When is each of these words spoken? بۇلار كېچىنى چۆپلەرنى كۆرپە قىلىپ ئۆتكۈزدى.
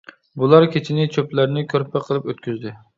بۇلار 0.43 0.65
كېچىنى 0.77 1.05
چۆپلەرنى 1.17 1.67
كۆرپە 1.77 2.05
قىلىپ 2.09 2.31
ئۆتكۈزدى. 2.33 2.79